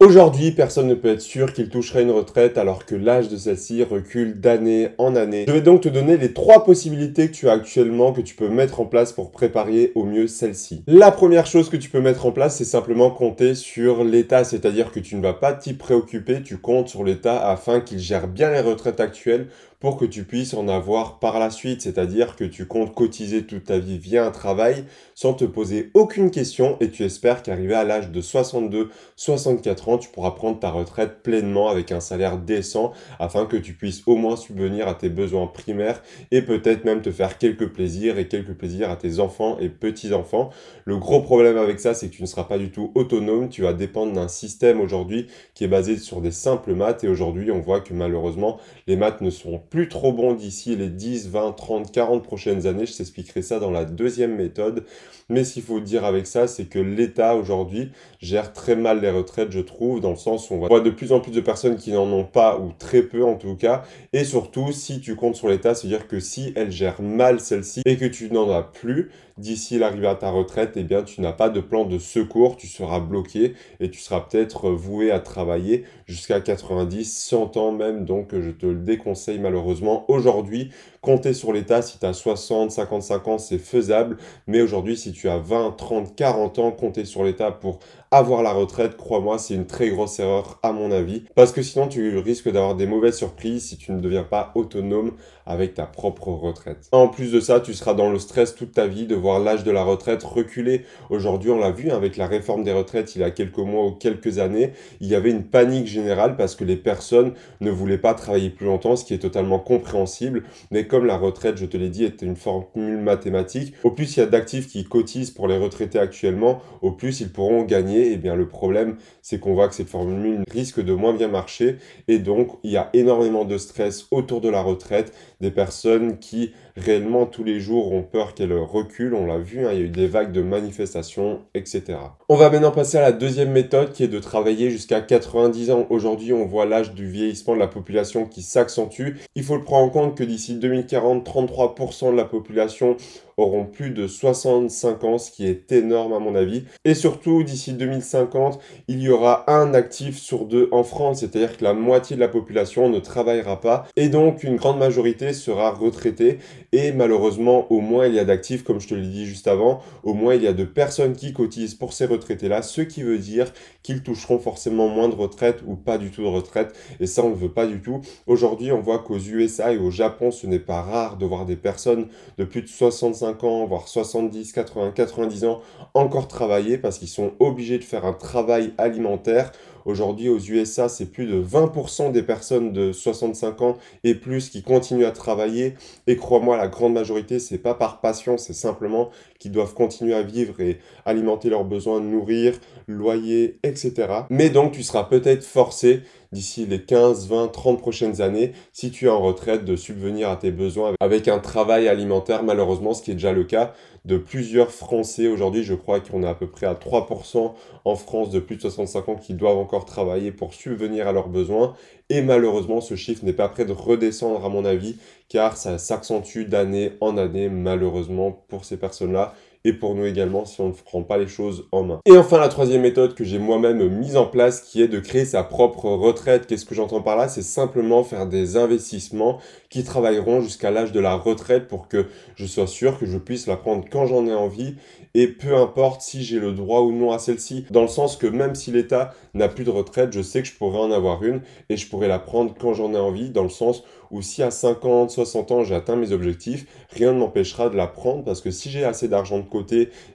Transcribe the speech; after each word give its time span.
Aujourd'hui, 0.00 0.52
personne 0.52 0.86
ne 0.86 0.94
peut 0.94 1.08
être 1.08 1.20
sûr 1.20 1.52
qu'il 1.52 1.70
toucherait 1.70 2.04
une 2.04 2.12
retraite 2.12 2.56
alors 2.56 2.86
que 2.86 2.94
l'âge 2.94 3.28
de 3.28 3.36
celle-ci 3.36 3.82
recule 3.82 4.38
d'année 4.38 4.90
en 4.96 5.16
année. 5.16 5.44
Je 5.48 5.52
vais 5.52 5.60
donc 5.60 5.80
te 5.80 5.88
donner 5.88 6.16
les 6.16 6.32
trois 6.32 6.62
possibilités 6.62 7.26
que 7.26 7.34
tu 7.34 7.48
as 7.48 7.54
actuellement 7.54 8.12
que 8.12 8.20
tu 8.20 8.36
peux 8.36 8.48
mettre 8.48 8.78
en 8.78 8.84
place 8.84 9.12
pour 9.12 9.32
préparer 9.32 9.90
au 9.96 10.04
mieux 10.04 10.28
celle-ci. 10.28 10.84
La 10.86 11.10
première 11.10 11.46
chose 11.46 11.68
que 11.68 11.76
tu 11.76 11.90
peux 11.90 12.00
mettre 12.00 12.26
en 12.26 12.30
place, 12.30 12.58
c'est 12.58 12.64
simplement 12.64 13.10
compter 13.10 13.56
sur 13.56 14.04
l'État, 14.04 14.44
c'est-à-dire 14.44 14.92
que 14.92 15.00
tu 15.00 15.16
ne 15.16 15.20
vas 15.20 15.34
pas 15.34 15.52
t'y 15.52 15.74
préoccuper, 15.74 16.42
tu 16.44 16.58
comptes 16.58 16.86
sur 16.86 17.02
l'État 17.02 17.44
afin 17.50 17.80
qu'il 17.80 17.98
gère 17.98 18.28
bien 18.28 18.52
les 18.52 18.60
retraites 18.60 19.00
actuelles 19.00 19.48
pour 19.80 19.96
que 19.96 20.04
tu 20.04 20.24
puisses 20.24 20.54
en 20.54 20.66
avoir 20.66 21.20
par 21.20 21.38
la 21.38 21.50
suite, 21.50 21.82
c'est-à-dire 21.82 22.34
que 22.34 22.44
tu 22.44 22.66
comptes 22.66 22.94
cotiser 22.94 23.44
toute 23.44 23.64
ta 23.64 23.78
vie 23.78 23.98
via 23.98 24.26
un 24.26 24.32
travail 24.32 24.84
sans 25.14 25.34
te 25.34 25.44
poser 25.44 25.90
aucune 25.94 26.32
question 26.32 26.76
et 26.80 26.90
tu 26.90 27.04
espères 27.04 27.42
qu'arrivé 27.42 27.74
à 27.74 27.84
l'âge 27.84 28.10
de 28.10 28.20
62, 28.20 28.90
64 29.14 29.88
ans, 29.88 29.98
tu 29.98 30.08
pourras 30.08 30.32
prendre 30.32 30.58
ta 30.58 30.70
retraite 30.70 31.22
pleinement 31.22 31.68
avec 31.68 31.92
un 31.92 32.00
salaire 32.00 32.38
décent 32.38 32.92
afin 33.20 33.46
que 33.46 33.56
tu 33.56 33.74
puisses 33.74 34.02
au 34.06 34.16
moins 34.16 34.36
subvenir 34.36 34.88
à 34.88 34.94
tes 34.94 35.08
besoins 35.08 35.46
primaires 35.46 36.02
et 36.32 36.42
peut-être 36.42 36.84
même 36.84 37.00
te 37.00 37.12
faire 37.12 37.38
quelques 37.38 37.68
plaisirs 37.68 38.18
et 38.18 38.26
quelques 38.26 38.54
plaisirs 38.54 38.90
à 38.90 38.96
tes 38.96 39.20
enfants 39.20 39.58
et 39.60 39.68
petits-enfants. 39.68 40.50
Le 40.86 40.96
gros 40.96 41.20
problème 41.20 41.56
avec 41.56 41.78
ça, 41.78 41.94
c'est 41.94 42.08
que 42.08 42.16
tu 42.16 42.22
ne 42.22 42.26
seras 42.26 42.44
pas 42.44 42.58
du 42.58 42.72
tout 42.72 42.90
autonome, 42.96 43.48
tu 43.48 43.62
vas 43.62 43.72
dépendre 43.72 44.12
d'un 44.12 44.28
système 44.28 44.80
aujourd'hui 44.80 45.28
qui 45.54 45.64
est 45.64 45.68
basé 45.68 45.96
sur 45.98 46.20
des 46.20 46.32
simples 46.32 46.74
maths 46.74 47.04
et 47.04 47.08
aujourd'hui 47.08 47.52
on 47.52 47.60
voit 47.60 47.80
que 47.80 47.94
malheureusement 47.94 48.58
les 48.88 48.96
maths 48.96 49.20
ne 49.20 49.30
sont 49.30 49.58
plus 49.70 49.88
trop 49.88 50.12
bon 50.12 50.32
d'ici 50.32 50.76
les 50.76 50.88
10, 50.88 51.28
20, 51.28 51.52
30, 51.52 51.92
40 51.92 52.22
prochaines 52.22 52.66
années. 52.66 52.86
Je 52.86 52.96
t'expliquerai 52.96 53.42
ça 53.42 53.58
dans 53.58 53.70
la 53.70 53.84
deuxième 53.84 54.34
méthode. 54.34 54.84
Mais 55.30 55.44
qu'il 55.58 55.62
faut 55.62 55.80
dire 55.80 56.06
avec 56.06 56.26
ça, 56.26 56.46
c'est 56.46 56.64
que 56.64 56.78
l'État 56.78 57.36
aujourd'hui 57.36 57.90
gère 58.18 58.54
très 58.54 58.76
mal 58.76 59.02
les 59.02 59.10
retraites, 59.10 59.52
je 59.52 59.60
trouve, 59.60 60.00
dans 60.00 60.10
le 60.10 60.16
sens 60.16 60.50
où 60.50 60.54
on 60.54 60.66
voit 60.66 60.80
de 60.80 60.88
plus 60.88 61.12
en 61.12 61.20
plus 61.20 61.32
de 61.32 61.40
personnes 61.40 61.76
qui 61.76 61.92
n'en 61.92 62.10
ont 62.10 62.24
pas, 62.24 62.58
ou 62.58 62.72
très 62.78 63.02
peu 63.02 63.22
en 63.24 63.34
tout 63.34 63.54
cas. 63.54 63.82
Et 64.14 64.24
surtout, 64.24 64.72
si 64.72 65.00
tu 65.00 65.16
comptes 65.16 65.36
sur 65.36 65.48
l'État, 65.48 65.74
c'est-à-dire 65.74 66.08
que 66.08 66.18
si 66.18 66.52
elle 66.56 66.70
gère 66.70 67.02
mal 67.02 67.40
celle-ci 67.40 67.82
et 67.84 67.96
que 67.96 68.06
tu 68.06 68.30
n'en 68.30 68.50
as 68.50 68.62
plus, 68.62 69.10
d'ici 69.38 69.78
l'arrivée 69.78 70.08
à 70.08 70.14
ta 70.14 70.30
retraite, 70.30 70.72
eh 70.76 70.82
bien, 70.82 71.02
tu 71.02 71.20
n'as 71.20 71.32
pas 71.32 71.48
de 71.48 71.60
plan 71.60 71.84
de 71.84 71.98
secours, 71.98 72.56
tu 72.56 72.66
seras 72.66 73.00
bloqué 73.00 73.54
et 73.80 73.90
tu 73.90 74.00
seras 74.00 74.20
peut-être 74.20 74.70
voué 74.70 75.10
à 75.10 75.20
travailler 75.20 75.84
jusqu'à 76.06 76.40
90, 76.40 77.04
100 77.04 77.56
ans 77.56 77.72
même. 77.72 78.04
Donc, 78.04 78.38
je 78.38 78.50
te 78.50 78.66
le 78.66 78.80
déconseille 78.80 79.38
malheureusement. 79.38 80.04
Aujourd'hui, 80.08 80.70
compter 81.00 81.32
sur 81.32 81.52
l'État, 81.52 81.82
si 81.82 81.98
tu 81.98 82.06
as 82.06 82.12
60, 82.12 82.70
55 82.70 83.28
ans, 83.28 83.38
c'est 83.38 83.58
faisable. 83.58 84.18
Mais 84.46 84.60
aujourd'hui, 84.60 84.96
si 84.96 85.12
tu 85.12 85.28
as 85.28 85.38
20, 85.38 85.72
30, 85.72 86.16
40 86.16 86.58
ans, 86.58 86.72
compter 86.72 87.04
sur 87.04 87.24
l'État 87.24 87.52
pour 87.52 87.78
avoir 88.10 88.42
la 88.42 88.52
retraite, 88.52 88.96
crois-moi, 88.96 89.38
c'est 89.38 89.54
une 89.54 89.66
très 89.66 89.90
grosse 89.90 90.18
erreur 90.18 90.58
à 90.62 90.72
mon 90.72 90.90
avis. 90.90 91.24
Parce 91.34 91.52
que 91.52 91.62
sinon, 91.62 91.88
tu 91.88 92.16
risques 92.18 92.50
d'avoir 92.50 92.74
des 92.74 92.86
mauvaises 92.86 93.16
surprises 93.16 93.68
si 93.68 93.76
tu 93.76 93.92
ne 93.92 94.00
deviens 94.00 94.22
pas 94.22 94.52
autonome 94.54 95.12
avec 95.44 95.74
ta 95.74 95.86
propre 95.86 96.28
retraite. 96.28 96.88
En 96.92 97.08
plus 97.08 97.32
de 97.32 97.40
ça, 97.40 97.60
tu 97.60 97.74
seras 97.74 97.94
dans 97.94 98.10
le 98.10 98.18
stress 98.18 98.54
toute 98.54 98.72
ta 98.72 98.86
vie 98.86 99.06
de 99.06 99.14
voir 99.14 99.40
l'âge 99.40 99.64
de 99.64 99.70
la 99.70 99.82
retraite 99.82 100.22
reculer. 100.22 100.84
Aujourd'hui, 101.10 101.50
on 101.50 101.58
l'a 101.58 101.70
vu 101.70 101.90
avec 101.90 102.16
la 102.16 102.26
réforme 102.26 102.64
des 102.64 102.72
retraites 102.72 103.16
il 103.16 103.20
y 103.20 103.24
a 103.24 103.30
quelques 103.30 103.58
mois 103.58 103.86
ou 103.86 103.92
quelques 103.92 104.38
années, 104.38 104.72
il 105.00 105.08
y 105.08 105.14
avait 105.14 105.30
une 105.30 105.44
panique 105.44 105.86
générale 105.86 106.36
parce 106.36 106.54
que 106.54 106.64
les 106.64 106.76
personnes 106.76 107.32
ne 107.60 107.70
voulaient 107.70 107.98
pas 107.98 108.14
travailler 108.14 108.50
plus 108.50 108.66
longtemps, 108.66 108.96
ce 108.96 109.04
qui 109.04 109.14
est 109.14 109.18
totalement 109.18 109.58
compréhensible. 109.58 110.44
Mais 110.70 110.86
comme 110.86 111.06
la 111.06 111.16
retraite, 111.16 111.56
je 111.56 111.66
te 111.66 111.76
l'ai 111.76 111.88
dit, 111.88 112.04
est 112.04 112.20
une 112.22 112.36
formule 112.36 112.98
mathématique, 112.98 113.74
au 113.84 113.90
plus 113.90 114.16
il 114.16 114.20
y 114.20 114.22
a 114.22 114.26
d'actifs 114.26 114.68
qui 114.68 114.84
cotisent 114.84 115.30
pour 115.30 115.48
les 115.48 115.56
retraités 115.56 115.98
actuellement, 115.98 116.60
au 116.82 116.92
plus 116.92 117.20
ils 117.20 117.32
pourront 117.32 117.62
gagner 117.62 117.97
et 117.98 118.12
eh 118.12 118.16
bien 118.16 118.34
le 118.34 118.48
problème, 118.48 118.96
c'est 119.22 119.38
qu'on 119.38 119.54
voit 119.54 119.68
que 119.68 119.74
cette 119.74 119.88
formule 119.88 120.42
risque 120.50 120.82
de 120.82 120.92
moins 120.92 121.12
bien 121.12 121.28
marcher 121.28 121.76
et 122.06 122.18
donc 122.18 122.58
il 122.62 122.70
y 122.70 122.76
a 122.76 122.90
énormément 122.92 123.44
de 123.44 123.58
stress 123.58 124.06
autour 124.10 124.40
de 124.40 124.48
la 124.48 124.62
retraite, 124.62 125.12
des 125.40 125.50
personnes 125.50 126.18
qui 126.18 126.52
réellement 126.76 127.26
tous 127.26 127.44
les 127.44 127.60
jours 127.60 127.92
ont 127.92 128.02
peur 128.02 128.34
qu'elle 128.34 128.52
recule, 128.52 129.14
on 129.14 129.26
l'a 129.26 129.38
vu, 129.38 129.66
hein, 129.66 129.70
il 129.72 129.78
y 129.78 129.82
a 129.82 129.84
eu 129.84 129.90
des 129.90 130.06
vagues 130.06 130.32
de 130.32 130.42
manifestations, 130.42 131.40
etc. 131.54 131.98
On 132.28 132.36
va 132.36 132.50
maintenant 132.50 132.70
passer 132.70 132.98
à 132.98 133.02
la 133.02 133.12
deuxième 133.12 133.50
méthode 133.50 133.92
qui 133.92 134.04
est 134.04 134.08
de 134.08 134.18
travailler 134.18 134.70
jusqu'à 134.70 135.00
90 135.00 135.70
ans. 135.70 135.86
Aujourd'hui, 135.90 136.32
on 136.32 136.46
voit 136.46 136.66
l'âge 136.66 136.94
du 136.94 137.06
vieillissement 137.06 137.54
de 137.54 137.60
la 137.60 137.66
population 137.66 138.26
qui 138.26 138.42
s'accentue. 138.42 139.16
Il 139.34 139.42
faut 139.42 139.56
le 139.56 139.64
prendre 139.64 139.86
en 139.86 139.90
compte 139.90 140.16
que 140.16 140.24
d'ici 140.24 140.54
2040, 140.56 141.26
33% 141.26 142.12
de 142.12 142.16
la 142.16 142.24
population 142.24 142.96
auront 143.38 143.64
plus 143.64 143.90
de 143.90 144.06
65 144.06 145.04
ans, 145.04 145.16
ce 145.16 145.30
qui 145.30 145.46
est 145.46 145.72
énorme 145.72 146.12
à 146.12 146.18
mon 146.18 146.34
avis. 146.34 146.64
Et 146.84 146.94
surtout, 146.94 147.42
d'ici 147.44 147.72
2050, 147.72 148.58
il 148.88 149.00
y 149.00 149.08
aura 149.08 149.50
un 149.50 149.72
actif 149.72 150.18
sur 150.18 150.44
deux 150.44 150.68
en 150.72 150.82
France, 150.82 151.20
c'est-à-dire 151.20 151.56
que 151.56 151.64
la 151.64 151.72
moitié 151.72 152.16
de 152.16 152.20
la 152.20 152.28
population 152.28 152.88
ne 152.90 152.98
travaillera 152.98 153.60
pas, 153.60 153.86
et 153.96 154.08
donc 154.08 154.42
une 154.42 154.56
grande 154.56 154.78
majorité 154.78 155.32
sera 155.32 155.70
retraitée. 155.70 156.38
Et 156.72 156.92
malheureusement, 156.92 157.70
au 157.70 157.80
moins 157.80 158.06
il 158.06 158.14
y 158.14 158.18
a 158.18 158.24
d'actifs, 158.24 158.64
comme 158.64 158.80
je 158.80 158.88
te 158.88 158.94
l'ai 158.94 159.06
dit 159.06 159.24
juste 159.24 159.48
avant, 159.48 159.80
au 160.02 160.14
moins 160.14 160.34
il 160.34 160.42
y 160.42 160.48
a 160.48 160.52
de 160.52 160.64
personnes 160.64 161.14
qui 161.14 161.32
cotisent 161.32 161.74
pour 161.74 161.92
ces 161.92 162.06
retraités-là, 162.06 162.62
ce 162.62 162.82
qui 162.82 163.02
veut 163.02 163.18
dire 163.18 163.52
qu'ils 163.82 164.02
toucheront 164.02 164.38
forcément 164.38 164.88
moins 164.88 165.08
de 165.08 165.14
retraite 165.14 165.62
ou 165.66 165.76
pas 165.76 165.96
du 165.96 166.10
tout 166.10 166.22
de 166.22 166.26
retraite, 166.26 166.74
et 166.98 167.06
ça 167.06 167.22
on 167.22 167.30
ne 167.30 167.36
veut 167.36 167.52
pas 167.52 167.66
du 167.66 167.80
tout. 167.80 168.00
Aujourd'hui, 168.26 168.72
on 168.72 168.80
voit 168.80 168.98
qu'aux 168.98 169.18
USA 169.18 169.72
et 169.72 169.78
au 169.78 169.90
Japon, 169.90 170.32
ce 170.32 170.46
n'est 170.46 170.58
pas 170.58 170.82
rare 170.82 171.16
de 171.16 171.24
voir 171.24 171.46
des 171.46 171.56
personnes 171.56 172.08
de 172.36 172.44
plus 172.44 172.62
de 172.62 172.66
65 172.66 173.27
ans, 173.44 173.66
voire 173.66 173.88
70, 173.88 174.52
80, 174.52 174.92
90 174.92 175.44
ans 175.44 175.60
encore 175.94 176.28
travailler 176.28 176.78
parce 176.78 176.98
qu'ils 176.98 177.08
sont 177.08 177.32
obligés 177.38 177.78
de 177.78 177.84
faire 177.84 178.04
un 178.04 178.12
travail 178.12 178.72
alimentaire. 178.78 179.52
Aujourd'hui, 179.84 180.28
aux 180.28 180.38
USA, 180.38 180.88
c'est 180.88 181.06
plus 181.06 181.24
de 181.24 181.42
20% 181.42 182.12
des 182.12 182.22
personnes 182.22 182.72
de 182.72 182.92
65 182.92 183.62
ans 183.62 183.76
et 184.04 184.14
plus 184.14 184.50
qui 184.50 184.62
continuent 184.62 185.06
à 185.06 185.12
travailler. 185.12 185.74
Et 186.06 186.16
crois-moi, 186.16 186.58
la 186.58 186.68
grande 186.68 186.92
majorité, 186.92 187.38
c'est 187.38 187.58
pas 187.58 187.74
par 187.74 188.00
passion, 188.00 188.36
c'est 188.36 188.52
simplement 188.52 189.08
qu'ils 189.38 189.52
doivent 189.52 189.72
continuer 189.72 190.14
à 190.14 190.22
vivre 190.22 190.60
et 190.60 190.78
alimenter 191.06 191.48
leurs 191.48 191.64
besoins, 191.64 192.00
nourrir, 192.00 192.58
loyer, 192.86 193.60
etc. 193.62 193.94
Mais 194.28 194.50
donc, 194.50 194.72
tu 194.72 194.82
seras 194.82 195.04
peut-être 195.04 195.44
forcé 195.44 196.02
d'ici 196.32 196.66
les 196.66 196.82
15, 196.82 197.28
20, 197.28 197.48
30 197.48 197.78
prochaines 197.78 198.20
années, 198.20 198.52
si 198.72 198.90
tu 198.90 199.06
es 199.06 199.08
en 199.08 199.20
retraite, 199.20 199.64
de 199.64 199.76
subvenir 199.76 200.30
à 200.30 200.36
tes 200.36 200.50
besoins 200.50 200.92
avec 201.00 201.28
un 201.28 201.38
travail 201.38 201.88
alimentaire, 201.88 202.42
malheureusement, 202.42 202.94
ce 202.94 203.02
qui 203.02 203.10
est 203.10 203.14
déjà 203.14 203.32
le 203.32 203.44
cas 203.44 203.74
de 204.04 204.16
plusieurs 204.16 204.70
Français. 204.70 205.28
Aujourd'hui, 205.28 205.62
je 205.62 205.74
crois 205.74 206.00
qu'on 206.00 206.22
est 206.22 206.28
à 206.28 206.34
peu 206.34 206.46
près 206.46 206.66
à 206.66 206.74
3% 206.74 207.52
en 207.84 207.96
France 207.96 208.30
de 208.30 208.40
plus 208.40 208.56
de 208.56 208.62
65 208.62 209.08
ans 209.08 209.16
qui 209.16 209.34
doivent 209.34 209.58
encore 209.58 209.84
travailler 209.84 210.32
pour 210.32 210.54
subvenir 210.54 211.06
à 211.08 211.12
leurs 211.12 211.28
besoins. 211.28 211.74
Et 212.08 212.22
malheureusement, 212.22 212.80
ce 212.80 212.96
chiffre 212.96 213.24
n'est 213.24 213.34
pas 213.34 213.48
prêt 213.48 213.66
de 213.66 213.72
redescendre, 213.72 214.44
à 214.44 214.48
mon 214.48 214.64
avis, 214.64 214.96
car 215.28 215.56
ça 215.56 215.76
s'accentue 215.78 216.44
d'année 216.44 216.92
en 217.00 217.18
année, 217.18 217.48
malheureusement, 217.48 218.32
pour 218.48 218.64
ces 218.64 218.78
personnes-là 218.78 219.34
et 219.68 219.72
pour 219.74 219.94
nous 219.94 220.06
également 220.06 220.46
si 220.46 220.62
on 220.62 220.68
ne 220.68 220.72
prend 220.72 221.02
pas 221.02 221.18
les 221.18 221.26
choses 221.26 221.68
en 221.72 221.82
main. 221.82 222.00
Et 222.06 222.16
enfin, 222.16 222.38
la 222.38 222.48
troisième 222.48 222.80
méthode 222.80 223.14
que 223.14 223.22
j'ai 223.22 223.38
moi-même 223.38 223.86
mise 223.88 224.16
en 224.16 224.24
place 224.24 224.62
qui 224.62 224.80
est 224.80 224.88
de 224.88 224.98
créer 224.98 225.26
sa 225.26 225.42
propre 225.42 225.90
retraite. 225.90 226.46
Qu'est-ce 226.46 226.64
que 226.64 226.74
j'entends 226.74 227.02
par 227.02 227.16
là? 227.16 227.28
C'est 227.28 227.42
simplement 227.42 228.02
faire 228.02 228.26
des 228.26 228.56
investissements 228.56 229.38
qui 229.68 229.84
travailleront 229.84 230.40
jusqu'à 230.40 230.70
l'âge 230.70 230.92
de 230.92 231.00
la 231.00 231.14
retraite 231.14 231.68
pour 231.68 231.88
que 231.88 232.06
je 232.34 232.46
sois 232.46 232.66
sûr 232.66 232.98
que 232.98 233.04
je 233.04 233.18
puisse 233.18 233.46
la 233.46 233.56
prendre 233.56 233.84
quand 233.90 234.06
j'en 234.06 234.26
ai 234.26 234.34
envie 234.34 234.76
et 235.14 235.26
peu 235.26 235.54
importe 235.54 236.00
si 236.00 236.22
j'ai 236.22 236.38
le 236.38 236.52
droit 236.52 236.80
ou 236.80 236.92
non 236.92 237.12
à 237.12 237.18
celle-ci. 237.18 237.66
Dans 237.70 237.82
le 237.82 237.88
sens 237.88 238.16
que 238.16 238.26
même 238.26 238.54
si 238.54 238.70
l'État 238.70 239.12
n'a 239.34 239.48
plus 239.48 239.64
de 239.64 239.70
retraite, 239.70 240.12
je 240.12 240.22
sais 240.22 240.40
que 240.40 240.48
je 240.48 240.54
pourrais 240.54 240.78
en 240.78 240.92
avoir 240.92 241.22
une 241.22 241.42
et 241.68 241.76
je 241.76 241.88
pourrais 241.88 242.08
la 242.08 242.18
prendre 242.18 242.54
quand 242.58 242.72
j'en 242.72 242.94
ai 242.94 242.98
envie 242.98 243.28
dans 243.28 243.42
le 243.42 243.48
sens 243.50 243.82
où 244.10 244.22
si 244.22 244.42
à 244.42 244.50
50, 244.50 245.10
60 245.10 245.52
ans 245.52 245.64
j'ai 245.64 245.74
atteint 245.74 245.96
mes 245.96 246.12
objectifs, 246.12 246.66
rien 246.90 247.12
ne 247.12 247.18
m'empêchera 247.18 247.68
de 247.68 247.76
la 247.76 247.86
prendre 247.86 248.24
parce 248.24 248.40
que 248.40 248.50
si 248.50 248.70
j'ai 248.70 248.84
assez 248.84 249.08
d'argent 249.08 249.38
de 249.38 249.44
côté 249.44 249.57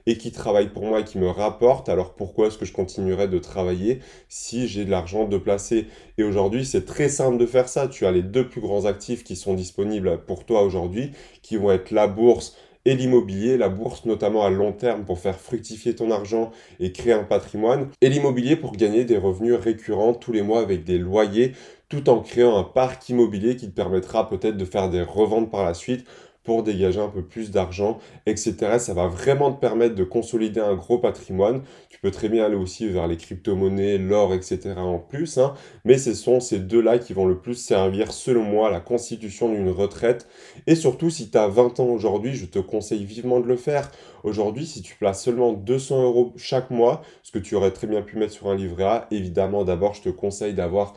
et 0.06 0.18
qui 0.18 0.32
travaille 0.32 0.68
pour 0.68 0.84
moi 0.84 1.00
et 1.00 1.04
qui 1.04 1.18
me 1.18 1.28
rapporte, 1.28 1.88
alors 1.88 2.14
pourquoi 2.14 2.48
est-ce 2.48 2.58
que 2.58 2.64
je 2.64 2.72
continuerai 2.72 3.28
de 3.28 3.38
travailler 3.38 4.00
si 4.28 4.68
j'ai 4.68 4.84
de 4.84 4.90
l'argent 4.90 5.24
de 5.24 5.38
placer? 5.38 5.86
Et 6.18 6.24
aujourd'hui, 6.24 6.64
c'est 6.64 6.84
très 6.84 7.08
simple 7.08 7.38
de 7.38 7.46
faire 7.46 7.68
ça. 7.68 7.88
Tu 7.88 8.06
as 8.06 8.12
les 8.12 8.22
deux 8.22 8.48
plus 8.48 8.60
grands 8.60 8.84
actifs 8.84 9.24
qui 9.24 9.36
sont 9.36 9.54
disponibles 9.54 10.20
pour 10.26 10.44
toi 10.44 10.62
aujourd'hui, 10.62 11.10
qui 11.42 11.56
vont 11.56 11.70
être 11.72 11.90
la 11.90 12.06
bourse 12.06 12.56
et 12.86 12.94
l'immobilier, 12.94 13.56
la 13.56 13.70
bourse 13.70 14.04
notamment 14.04 14.44
à 14.44 14.50
long 14.50 14.72
terme 14.72 15.06
pour 15.06 15.18
faire 15.18 15.40
fructifier 15.40 15.94
ton 15.94 16.10
argent 16.10 16.50
et 16.80 16.92
créer 16.92 17.14
un 17.14 17.24
patrimoine, 17.24 17.88
et 18.02 18.10
l'immobilier 18.10 18.56
pour 18.56 18.72
gagner 18.72 19.06
des 19.06 19.16
revenus 19.16 19.54
récurrents 19.54 20.12
tous 20.12 20.32
les 20.32 20.42
mois 20.42 20.60
avec 20.60 20.84
des 20.84 20.98
loyers, 20.98 21.52
tout 21.88 22.10
en 22.10 22.20
créant 22.20 22.58
un 22.58 22.62
parc 22.62 23.08
immobilier 23.08 23.56
qui 23.56 23.70
te 23.70 23.74
permettra 23.74 24.28
peut-être 24.28 24.58
de 24.58 24.64
faire 24.66 24.90
des 24.90 25.02
reventes 25.02 25.50
par 25.50 25.64
la 25.64 25.72
suite 25.72 26.04
pour 26.44 26.62
dégager 26.62 27.00
un 27.00 27.08
peu 27.08 27.22
plus 27.22 27.50
d'argent, 27.50 27.98
etc. 28.26 28.78
Ça 28.78 28.94
va 28.94 29.08
vraiment 29.08 29.52
te 29.52 29.60
permettre 29.60 29.94
de 29.94 30.04
consolider 30.04 30.60
un 30.60 30.74
gros 30.74 30.98
patrimoine. 30.98 31.62
Tu 31.88 31.98
peux 31.98 32.10
très 32.10 32.28
bien 32.28 32.44
aller 32.44 32.54
aussi 32.54 32.86
vers 32.86 33.08
les 33.08 33.16
crypto-monnaies, 33.16 33.98
l'or, 33.98 34.34
etc. 34.34 34.74
en 34.76 34.98
plus, 34.98 35.38
hein. 35.38 35.54
mais 35.84 35.96
ce 35.98 36.14
sont 36.14 36.40
ces 36.40 36.58
deux-là 36.58 36.98
qui 36.98 37.14
vont 37.14 37.26
le 37.26 37.38
plus 37.38 37.54
servir, 37.54 38.12
selon 38.12 38.42
moi, 38.42 38.68
à 38.68 38.70
la 38.70 38.80
constitution 38.80 39.48
d'une 39.48 39.70
retraite. 39.70 40.28
Et 40.66 40.74
surtout, 40.74 41.10
si 41.10 41.30
tu 41.30 41.38
as 41.38 41.48
20 41.48 41.80
ans 41.80 41.86
aujourd'hui, 41.86 42.34
je 42.34 42.46
te 42.46 42.58
conseille 42.58 43.04
vivement 43.04 43.40
de 43.40 43.46
le 43.46 43.56
faire. 43.56 43.90
Aujourd'hui, 44.22 44.66
si 44.66 44.82
tu 44.82 44.94
places 44.96 45.22
seulement 45.22 45.52
200 45.52 46.02
euros 46.02 46.32
chaque 46.36 46.70
mois, 46.70 47.02
ce 47.22 47.32
que 47.32 47.38
tu 47.38 47.54
aurais 47.54 47.72
très 47.72 47.86
bien 47.86 48.02
pu 48.02 48.18
mettre 48.18 48.32
sur 48.32 48.48
un 48.48 48.54
livret 48.54 48.84
A, 48.84 49.06
évidemment, 49.10 49.64
d'abord, 49.64 49.94
je 49.94 50.02
te 50.02 50.08
conseille 50.10 50.54
d'avoir 50.54 50.94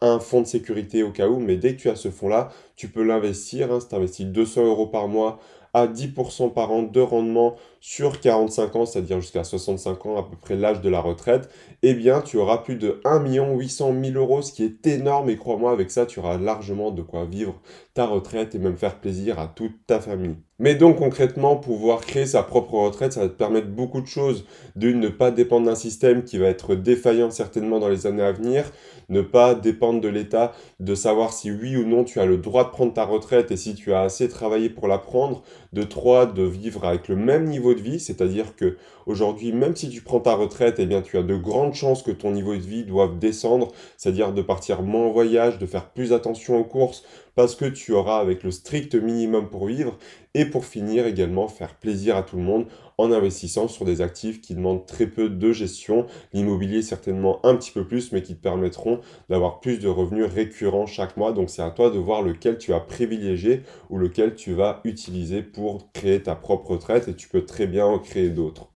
un 0.00 0.18
fonds 0.20 0.42
de 0.42 0.46
sécurité 0.46 1.02
au 1.02 1.10
cas 1.10 1.28
où, 1.28 1.38
mais 1.38 1.56
dès 1.56 1.74
que 1.74 1.80
tu 1.82 1.88
as 1.88 1.96
ce 1.96 2.10
fonds-là, 2.10 2.50
tu 2.76 2.88
peux 2.88 3.02
l'investir. 3.02 3.72
Hein, 3.72 3.80
si 3.80 3.88
tu 3.88 3.94
investis 3.94 4.26
200 4.26 4.64
euros 4.64 4.86
par 4.86 5.08
mois 5.08 5.38
à 5.74 5.86
10% 5.86 6.54
par 6.54 6.72
an 6.72 6.82
de 6.82 7.00
rendement 7.00 7.56
sur 7.80 8.20
45 8.20 8.76
ans, 8.76 8.86
c'est-à-dire 8.86 9.20
jusqu'à 9.20 9.44
65 9.44 10.06
ans, 10.06 10.16
à 10.16 10.22
peu 10.22 10.36
près 10.36 10.56
l'âge 10.56 10.80
de 10.80 10.88
la 10.88 11.00
retraite, 11.00 11.50
eh 11.82 11.92
bien, 11.94 12.22
tu 12.22 12.38
auras 12.38 12.58
plus 12.58 12.76
de 12.76 13.00
1 13.04 13.24
800 13.24 13.94
000 14.02 14.16
euros, 14.16 14.40
ce 14.42 14.52
qui 14.52 14.64
est 14.64 14.86
énorme. 14.86 15.28
Et 15.28 15.36
crois-moi, 15.36 15.72
avec 15.72 15.90
ça, 15.90 16.06
tu 16.06 16.18
auras 16.18 16.38
largement 16.38 16.92
de 16.92 17.02
quoi 17.02 17.26
vivre 17.26 17.60
ta 17.94 18.06
retraite 18.06 18.54
et 18.54 18.58
même 18.58 18.78
faire 18.78 19.00
plaisir 19.00 19.38
à 19.38 19.48
toute 19.48 19.86
ta 19.86 20.00
famille. 20.00 20.36
Mais 20.58 20.74
donc 20.74 20.96
concrètement, 20.96 21.56
pouvoir 21.56 22.00
créer 22.00 22.24
sa 22.24 22.42
propre 22.42 22.74
retraite, 22.74 23.12
ça 23.12 23.20
va 23.20 23.28
te 23.28 23.34
permettre 23.34 23.68
beaucoup 23.68 24.00
de 24.00 24.06
choses. 24.06 24.46
D'une, 24.74 25.00
ne 25.00 25.08
pas 25.10 25.30
dépendre 25.30 25.66
d'un 25.66 25.74
système 25.74 26.24
qui 26.24 26.38
va 26.38 26.46
être 26.46 26.74
défaillant 26.74 27.30
certainement 27.30 27.78
dans 27.78 27.90
les 27.90 28.06
années 28.06 28.22
à 28.22 28.32
venir, 28.32 28.64
ne 29.10 29.20
pas 29.20 29.54
dépendre 29.54 30.00
de 30.00 30.08
l'État, 30.08 30.52
de 30.80 30.94
savoir 30.94 31.34
si 31.34 31.50
oui 31.50 31.76
ou 31.76 31.86
non 31.86 32.04
tu 32.04 32.20
as 32.20 32.26
le 32.26 32.38
droit 32.38 32.64
de 32.64 32.70
prendre 32.70 32.94
ta 32.94 33.04
retraite 33.04 33.50
et 33.50 33.56
si 33.58 33.74
tu 33.74 33.92
as 33.92 34.00
assez 34.00 34.28
travaillé 34.30 34.70
pour 34.70 34.88
la 34.88 34.96
prendre. 34.96 35.42
De 35.74 35.82
trois, 35.82 36.24
de 36.24 36.42
vivre 36.42 36.86
avec 36.86 37.08
le 37.08 37.16
même 37.16 37.44
niveau 37.44 37.74
de 37.74 37.80
vie, 37.80 38.00
c'est-à-dire 38.00 38.56
que 38.56 38.78
aujourd'hui, 39.04 39.52
même 39.52 39.76
si 39.76 39.90
tu 39.90 40.00
prends 40.00 40.20
ta 40.20 40.34
retraite, 40.34 40.76
eh 40.78 41.02
tu 41.02 41.18
as 41.18 41.22
de 41.22 41.36
grandes 41.36 41.74
chances 41.74 42.02
que 42.02 42.10
ton 42.10 42.30
niveau 42.30 42.54
de 42.54 42.60
vie 42.60 42.84
doive 42.84 43.18
descendre, 43.18 43.72
c'est-à-dire 43.98 44.32
de 44.32 44.40
partir 44.40 44.80
moins 44.80 45.06
en 45.06 45.10
voyage, 45.10 45.58
de 45.58 45.66
faire 45.66 45.90
plus 45.90 46.14
attention 46.14 46.58
aux 46.58 46.64
courses, 46.64 47.04
parce 47.36 47.54
que 47.54 47.66
tu 47.66 47.92
auras 47.92 48.18
avec 48.18 48.42
le 48.42 48.50
strict 48.50 48.96
minimum 48.96 49.48
pour 49.48 49.66
vivre 49.66 49.96
et 50.34 50.44
pour 50.46 50.64
finir 50.64 51.06
également 51.06 51.46
faire 51.46 51.74
plaisir 51.76 52.16
à 52.16 52.24
tout 52.24 52.36
le 52.36 52.42
monde 52.42 52.66
en 52.98 53.12
investissant 53.12 53.68
sur 53.68 53.84
des 53.84 54.00
actifs 54.00 54.40
qui 54.40 54.54
demandent 54.56 54.84
très 54.86 55.06
peu 55.06 55.28
de 55.28 55.52
gestion, 55.52 56.06
l'immobilier 56.32 56.82
certainement 56.82 57.44
un 57.46 57.54
petit 57.54 57.70
peu 57.70 57.86
plus 57.86 58.10
mais 58.12 58.22
qui 58.22 58.34
te 58.34 58.42
permettront 58.42 59.00
d'avoir 59.28 59.60
plus 59.60 59.78
de 59.78 59.88
revenus 59.88 60.26
récurrents 60.26 60.86
chaque 60.86 61.16
mois. 61.16 61.32
Donc 61.32 61.50
c'est 61.50 61.62
à 61.62 61.70
toi 61.70 61.90
de 61.90 61.98
voir 61.98 62.22
lequel 62.22 62.58
tu 62.58 62.72
as 62.74 62.80
privilégié 62.80 63.62
ou 63.90 63.98
lequel 63.98 64.34
tu 64.34 64.52
vas 64.54 64.80
utiliser 64.84 65.42
pour 65.42 65.92
créer 65.92 66.22
ta 66.22 66.34
propre 66.34 66.72
retraite 66.72 67.06
et 67.08 67.14
tu 67.14 67.28
peux 67.28 67.44
très 67.44 67.66
bien 67.68 67.86
en 67.86 67.98
créer 68.00 68.30
d'autres. 68.30 68.70